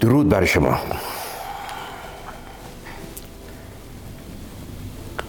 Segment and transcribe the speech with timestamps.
[0.00, 0.78] درود بر شما.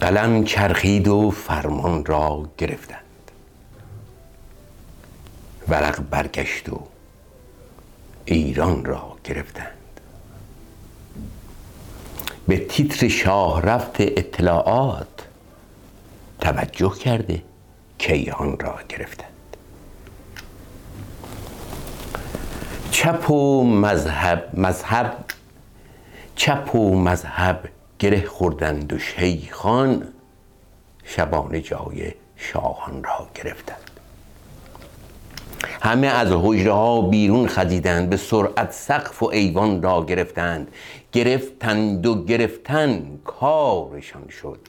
[0.02, 3.02] قلم چرخید و فرمان را گرفتند.
[5.68, 6.80] ورق برگشت و
[8.26, 9.68] ایران را گرفتند.
[12.48, 15.28] به تیتر شاه رفت اطلاعات
[16.40, 17.44] توجه کرده
[17.98, 19.28] کیهان را گرفتند.
[22.92, 25.26] چپ و مذهب مذهب
[26.36, 27.70] چپ و مذهب
[28.00, 30.08] گره خوردند و شیخان
[31.04, 33.90] شبانه جای شاهان را گرفتند.
[35.82, 40.72] همه از حجره ها بیرون خزیدند به سرعت سقف و ایوان را گرفتند.
[41.12, 44.68] گرفتند و گرفتن کارشان شد.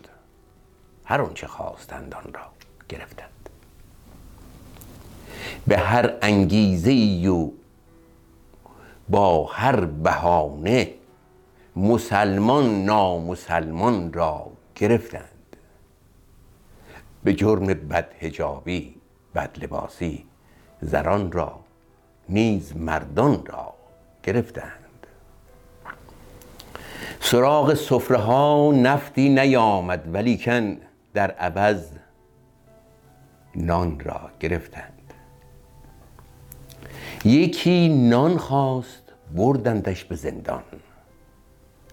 [1.04, 2.46] هر آنچه خواستند آن را
[2.88, 3.28] گرفتند.
[5.66, 7.50] به هر انگیزه و
[9.08, 10.97] با هر بهانه
[11.78, 15.56] مسلمان نامسلمان را گرفتند.
[17.24, 18.94] به جرم بدهجابی
[19.34, 20.24] بدلباسی
[20.80, 21.60] زران را
[22.28, 23.74] نیز مردان را
[24.22, 25.06] گرفتند.
[27.20, 30.76] سراغ سفره ها نفتی نیامد ولیکن
[31.14, 31.92] در عوض
[33.54, 35.14] نان را گرفتند.
[37.24, 40.62] یکی نان خواست بردندش به زندان.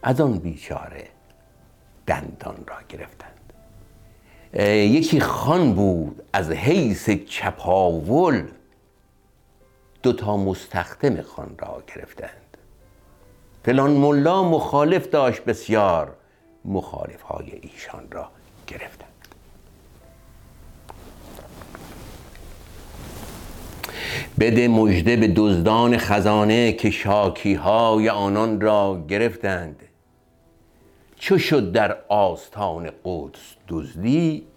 [0.07, 1.07] از آن بیچاره
[2.07, 3.53] دندان را گرفتند.
[4.93, 8.43] یکی خان بود از حیث چپاول
[10.03, 12.57] دو تا مستخدم خان را گرفتند.
[13.63, 16.15] فلان ملا مخالف داشت بسیار
[16.65, 18.29] مخالف های ایشان را
[18.67, 19.09] گرفتند.
[24.39, 29.81] بده مژده به دزدان خزانه که شاکی های آنان را گرفتند.
[31.15, 34.47] چو شد در آستان قدس دزدی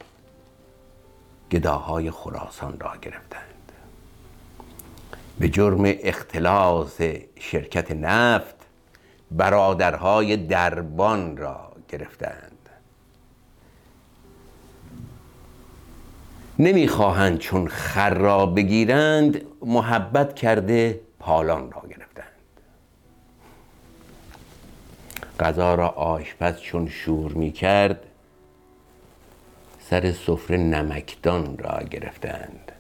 [1.50, 3.72] گداهای خراسان را گرفتند.
[5.38, 7.00] به جرم اختلاس
[7.40, 8.54] شرکت نفت
[9.30, 12.68] برادرهای دربان را گرفتند.
[16.58, 21.97] نمی‌خواهند چون خر را بگیرند محبت کرده پالان را گرفتند.
[25.40, 28.00] غذا را آشپز چون شور می کرد
[29.90, 32.72] سر سفره نمکدان را گرفتند.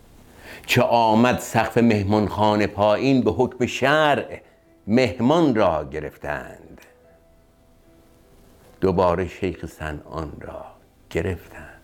[0.66, 4.40] چه آمد سقف مهمانخانه پایین به حکم شرع
[4.86, 6.80] مهمان را گرفتند.
[8.80, 10.64] دوباره شیخ سنان را
[11.10, 11.80] گرفتند.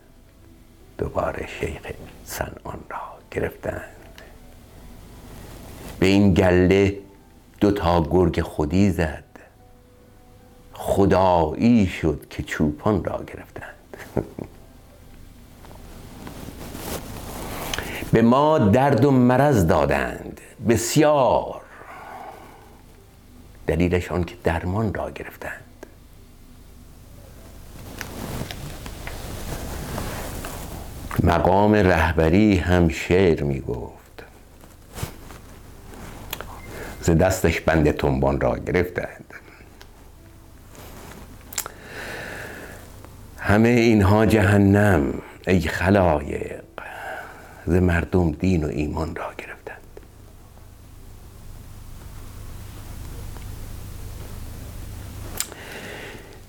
[0.98, 1.92] دوباره شیخ
[2.24, 4.22] سنان را گرفتند.
[5.98, 6.98] به این گله
[7.60, 9.23] دو تا گرگ خودی زد.
[10.74, 13.96] خدایی شد که چوپان را گرفتند.
[18.12, 20.40] به ما درد و مرض دادند.
[20.68, 21.60] بسیار.
[23.66, 25.60] دلیلش آن که درمان را گرفتند.
[31.22, 34.24] مقام رهبری هم شعر می گفت.
[37.00, 39.34] ز دستش بند تنبان را گرفتند.
[43.46, 45.14] همه اینها جهنم
[45.46, 46.60] ای خلایق.
[47.66, 50.00] ز مردم دین و ایمان را گرفتند.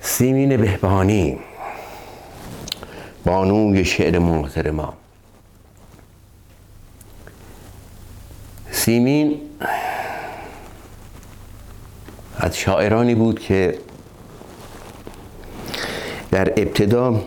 [0.02, 1.38] سیمین بهبانی
[3.26, 4.94] بانوی شعر معاصر ما.
[8.72, 9.42] سیمین
[12.38, 13.80] از شاعرانی بود که
[16.36, 17.24] در ابتدا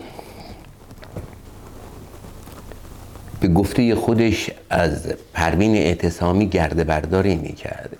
[3.39, 7.97] به گفته خودش از پروین اعتصامی گرده برداری می‌کرد.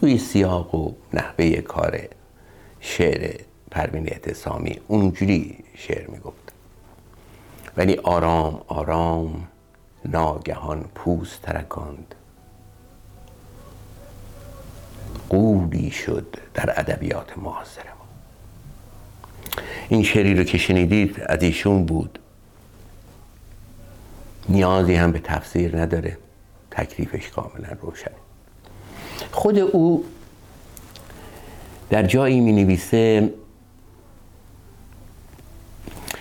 [0.00, 2.00] روی سیاق و نحوه کار
[2.80, 3.40] شعر
[3.70, 6.52] پروین اعتصامی اونجوری شعر می‌گفت.
[7.76, 9.48] ولی آرام آرام
[10.04, 12.14] ناگهان پوست ترکاند.
[15.28, 18.03] قولی شد در ادبیات معاصر ما.
[19.88, 22.18] این شعری رو که شنیدید از ایشون بود.
[24.48, 26.18] نیازی هم به تفسیر نداره.
[26.70, 28.14] تکلیفش کاملا روشنه.
[29.32, 30.04] خود او
[31.90, 33.32] در جایی می نویسه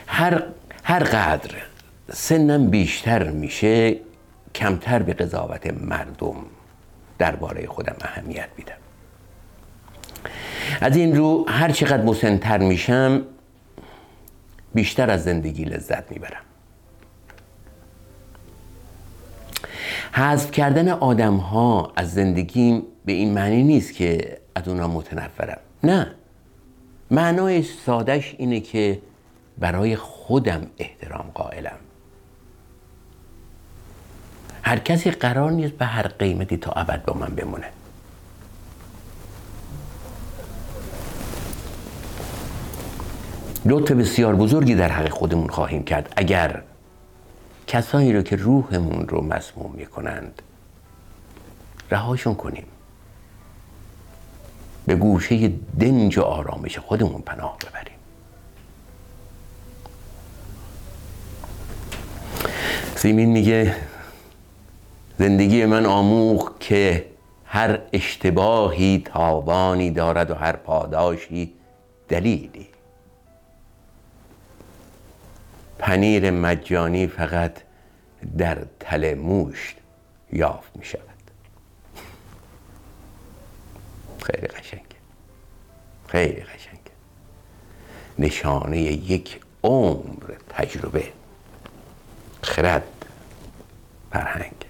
[0.07, 0.43] هر
[0.83, 1.51] هر قدر
[2.11, 3.95] سنم بیشتر میشه
[4.55, 6.35] کمتر به قضاوت مردم
[7.17, 8.73] درباره خودم اهمیت میدم.
[10.81, 13.21] از این رو هر چقدر مسنتر میشم
[14.73, 16.41] بیشتر از زندگی لذت می‌برم.
[20.11, 25.59] حذف کردن آدم ها از زندگیم به این معنی نیست که از اونا متنفرم.
[25.83, 26.11] نه.
[27.11, 29.01] معنای سادش اینه که
[29.57, 31.77] برای خودم احترام قائلم.
[34.63, 37.69] هر کسی قرار نیست به هر قیمتی تا ابد با من بمونه.
[43.65, 46.13] لطف بسیار بزرگی در حق خودمون خواهیم کرد.
[46.15, 46.61] اگر
[47.67, 50.41] کسایی رو که روحمون رو مسموم می‌کنند
[51.91, 52.65] رهاشون کنیم.
[54.85, 57.97] به گوشه دنج و آرامش خودمون پناه ببریم.
[62.95, 63.75] سیمین میگه
[65.19, 67.05] زندگی من آموخ که
[67.45, 71.53] هر اشتباهی تاوانی دارد و هر پاداشی
[72.09, 72.72] دلیلی.
[75.83, 77.51] پنیر مجانی فقط
[78.37, 79.75] در تل موشت
[80.33, 81.03] یافت می شود
[84.23, 84.83] خیلی قشنگه.
[86.07, 86.93] خیلی قشنگه.
[88.19, 91.03] نشانه یک عمر تجربه.
[92.41, 93.05] خرد
[94.11, 94.65] فرهنگ.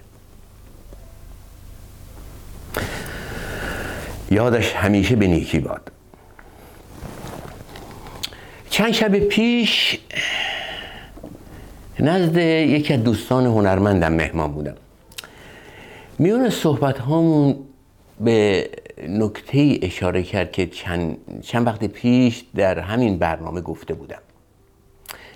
[4.32, 5.92] یادش همیشه به نیکی باد.
[8.70, 10.00] چند شب پیش
[12.04, 14.76] نزد یکی از دوستان هنرمندم مهمان بودم.
[16.20, 17.56] میون صحبت هامون
[18.20, 18.70] به
[19.08, 24.22] نکته اشاره کرد که چند, چند وقت پیش در همین برنامه گفته بودم.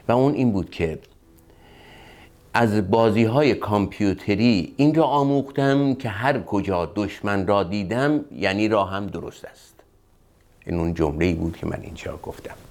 [0.08, 1.00] و اون این بود که
[2.54, 8.92] از بازی های کامپیوتری این را آموختم که هر کجا دشمن را دیدم یعنی راه
[8.92, 9.76] هم درست است.
[10.66, 12.67] این اون جمله بود که من اینجا گفتم.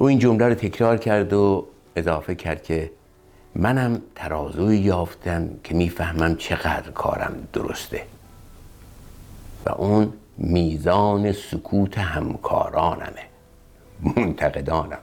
[0.00, 1.66] او این جمله رو تکرار کرد و
[1.96, 2.90] اضافه کرد که
[3.54, 8.06] منم ترازوی یافتم که می‌فهمم چقدر کارم درسته.
[9.66, 13.26] و اون میزان سکوت همکارانمه.
[14.16, 14.98] منتقدانم.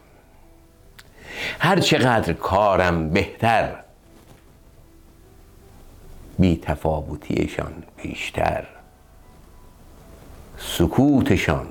[1.60, 3.76] هر چقدر کارم بهتر
[6.40, 7.74] بی تفاوتیشان
[8.04, 8.68] بیشتر.
[10.58, 11.68] سکوتشان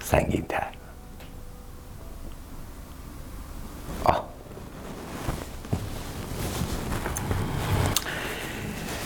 [0.00, 0.81] سنگینتر.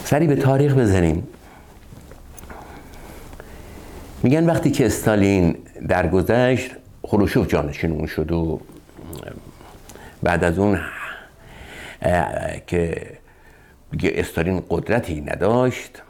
[0.06, 1.28] سری به تاریخ بزنیم.
[4.22, 5.58] میگن وقتی که استالین
[5.88, 6.70] درگذشت
[7.02, 8.60] خروشوف جانشین شد و
[10.22, 10.80] بعد از اون
[12.66, 16.02] که استالین قدرتی نداشت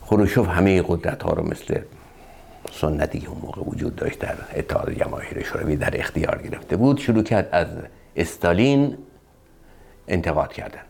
[0.00, 1.80] خروشوف همه قدرت ها رو مثل
[2.72, 7.22] سنتی که اون موقع وجود داشت در اتحاد جماهیر شوروی در اختیار گرفته بود شروع
[7.22, 7.66] کرد از
[8.16, 8.98] استالین
[10.08, 10.82] انتقاد کردن.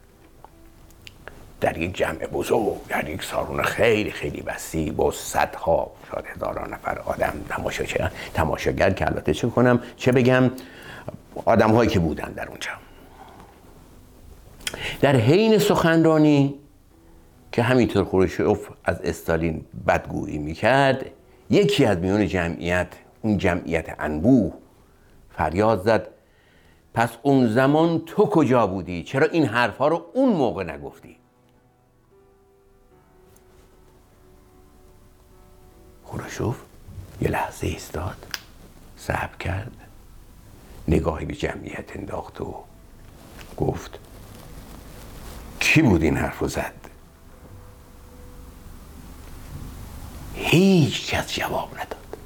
[1.60, 6.98] در یک جمع بزرگ در یک سالن خیلی خیلی وسیع با صدها شاید هزاران نفر
[6.98, 10.50] آدم تماشاگر تماشاگر که البته چه کنم چه بگم
[11.44, 12.70] آدم هایی که بودن در اونجا.
[15.00, 16.54] در حین سخنرانی
[17.52, 21.04] که همینطور خروشوف از استالین بدگویی می‌کرد
[21.50, 22.88] یکی از میون جمعیت
[23.22, 24.52] اون جمعیت انبوه
[25.36, 26.08] فریاد زد
[26.94, 31.16] پس اون زمان تو کجا بودی؟ چرا این حرفها رو اون موقع نگفتی؟
[36.04, 36.56] خروشوف
[37.20, 38.26] یه لحظه ایستاد
[38.96, 39.72] صبر کرد
[40.88, 42.54] نگاهی به جمعیت انداخت و
[43.56, 43.98] گفت
[45.60, 46.74] کی بود این حرف زد؟
[50.34, 52.16] هیچ کس جواب نداد.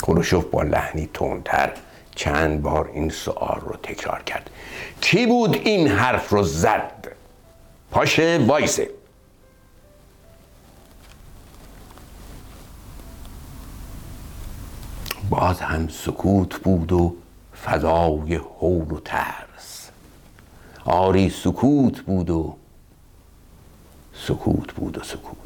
[0.00, 1.72] خروشوف با لحنی تندتر
[2.14, 4.50] چند بار این سوال رو تکرار کرد.
[5.00, 7.08] کی بود این حرف رو زد؟
[7.90, 8.90] پاشه وایسه
[15.30, 17.16] باز هم سکوت بود و
[17.64, 19.90] فضای حول و ترس.
[20.84, 22.56] آری سکوت بود و
[24.14, 25.36] سکوت بود و سکوت.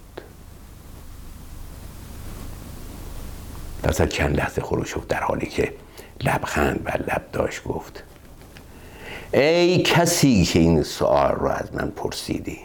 [3.82, 5.74] پس چند لحظه خروشوف در حالی که
[6.24, 8.02] لبخند و لب داشت گفت
[9.32, 12.58] ای کسی که این سوال رو از من پرسیدی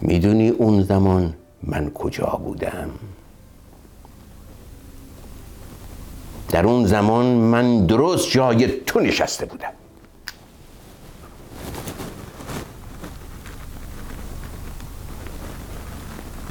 [0.00, 2.90] می‌دونی اون زمان من کجا بودم؟
[6.48, 9.72] در اون زمان من درست جای تو نشسته بودم.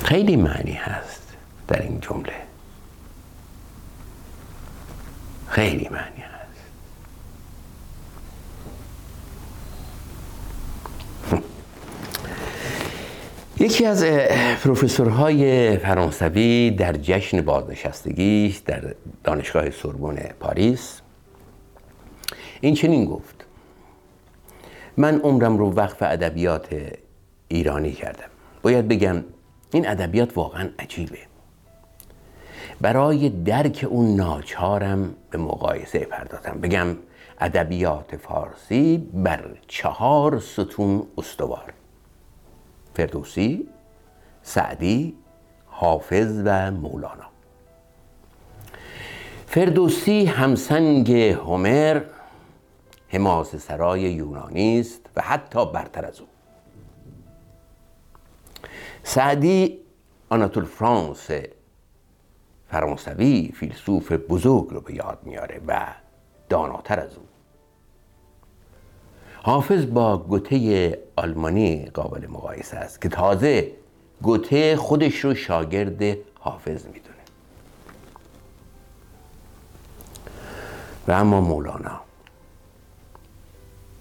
[0.03, 1.21] خیلی معنی هست
[1.67, 2.33] در این جمله.
[5.55, 6.59] خیلی معنی هست.
[13.65, 14.03] یکی از
[14.63, 21.01] پروفسورهای فرانسوی در جشن بازنشستگیش در دانشگاه سوربون پاریس
[22.61, 23.45] این چنین گفت.
[24.97, 26.67] من عمرم رو وقف ادبیات
[27.47, 28.29] ایرانی کردم.
[28.61, 29.23] باید بگم
[29.71, 31.34] این ادبیات واقعا عجیبه.
[32.81, 36.59] برای درک اون ناچارم به مقایسه پردازم.
[36.61, 36.97] بگم
[37.39, 41.73] ادبیات فارسی بر چهار ستون استوار
[42.93, 43.67] فردوسی
[44.41, 45.15] سعدی
[45.65, 47.25] حافظ و مولانا.
[49.47, 52.01] فردوسی همسنگ هومر
[53.07, 56.27] حماس سرای یونانی است و حتی برتر از او.
[59.03, 59.79] سعدی
[60.29, 61.29] آناتول فرانس
[62.75, 65.85] فرانسوی فیلسوف بزرگ رو به یاد میاره و
[66.49, 67.23] داناتر از او.
[69.43, 73.71] حافظ با گوته آلمانی قابل مقایسه است که تازه
[74.21, 77.15] گوته خودش رو شاگرد حافظ می‌دونه.
[81.07, 82.01] و اما مولانا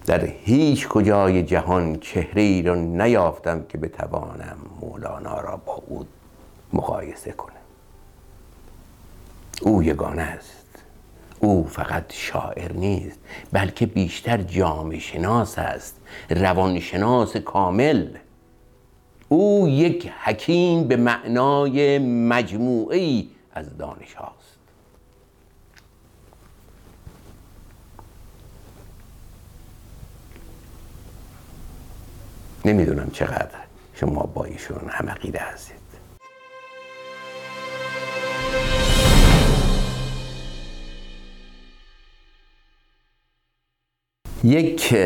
[0.06, 6.06] در هیچ کجای جهان چهره ای را نیافتم که بتوانم مولانا را با او
[6.72, 7.53] مقایسه کنم.
[9.62, 10.64] او یگانه است.
[11.40, 13.18] او فقط شاعر نیست
[13.52, 18.08] بلکه بیشتر جامعه شناس است روانشناس کامل.
[19.28, 24.58] او یک حکیم به معنای مجموعی از دانش هاست
[32.64, 33.58] نمی‌دونم چقدر
[33.94, 35.83] شما با ایشون هم عقیده هستید.
[44.44, 44.96] یک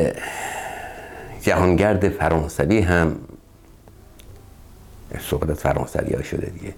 [1.42, 3.20] جهانگرد فرانسوی هم
[5.20, 6.74] صحبت فرانسوی ها شده دیگه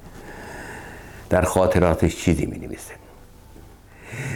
[1.30, 2.94] در خاطراتش چیزی می نویسه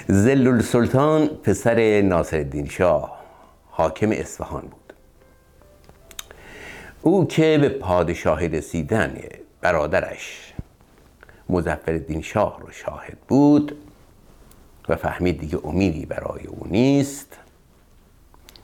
[0.08, 3.20] زل السلطان پسر ناصر الدین شاه
[3.70, 4.92] حاکم اصفهان بود.
[7.02, 9.20] او که به پادشاهی رسیدن
[9.60, 10.52] برادرش
[11.48, 13.76] مزفر الدین شاه رو شاهد بود
[14.88, 17.38] و فهمید دیگه امیدی برای او نیست.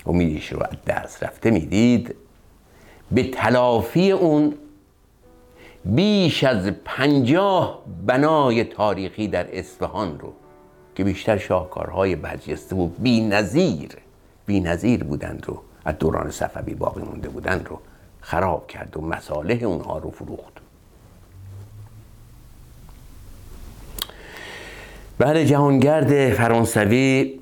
[0.07, 2.15] امیدش رو از دست رفته می‌دید؟
[3.13, 4.55] به تلافی اون
[5.85, 10.33] بیش از پنجاه بنای تاریخی در اصفهان رو
[10.95, 13.97] که بیشتر شاهکارهای برجسته و بی نظیر
[14.47, 17.79] بی نظیر بودند رو از دوران صفوی باقی مونده بودند رو
[18.21, 20.53] خراب کرد و مصالح اونها رو فروخت.
[25.19, 27.41] بله جهانگرد فرانسوی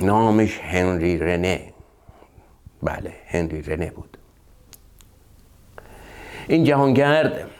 [0.00, 1.72] نامش هنری رنه.
[2.82, 4.18] بله هنری رنه بود.
[6.48, 7.50] این جهانگرد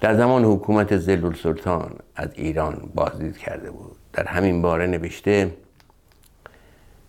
[0.00, 3.96] در زمان حکومت زلول سلطان از ایران بازدید کرده بود.
[4.12, 5.54] در همین باره نوشته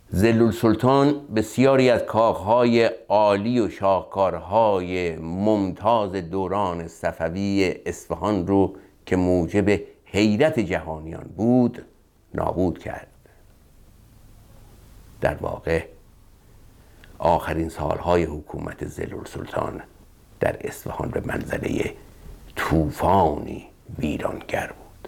[0.10, 8.76] زلول سلطان بسیاری از کاخهای عالی و شاهکارهای ممتاز دوران صفوی اصفهان رو
[9.06, 11.86] که موجب حیرت جهانیان بود
[12.34, 13.13] نابود کرد.
[15.24, 15.86] در واقع
[17.20, 19.82] آخرین سالهای حکومت زلول سلطان
[20.40, 21.94] در اصفهان به منزله
[22.56, 23.66] طوفانی
[24.00, 25.08] ویرانگر بود.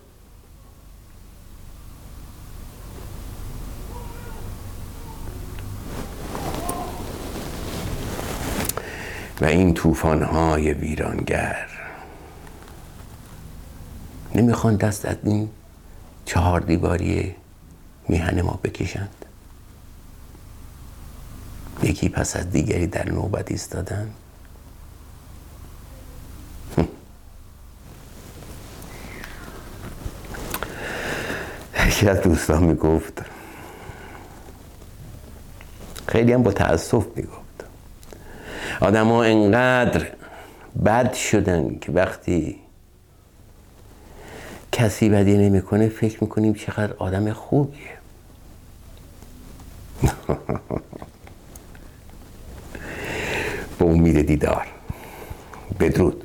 [9.42, 11.68] و این طوفان‌های ویرانگر
[14.36, 15.50] نمی‌خوان دست از این
[16.26, 17.36] چهار دیواری
[18.10, 19.25] میهن ما بکشند.
[21.84, 24.12] یکی پس از دیگری در نوبت ایستادن؟
[31.88, 33.22] یکی از دوستان می‌گفت.
[36.08, 37.66] خیلی هم با تأسف می‌گفت.
[38.82, 40.08] آدم ها انقدر
[40.86, 42.60] بد شدن که وقتی
[44.72, 47.80] کسی بدی نمی‌کنه فکر می‌کنیم چقدر آدم خوبیه.
[53.78, 54.68] به امید دیدار.
[55.80, 56.25] بدرود.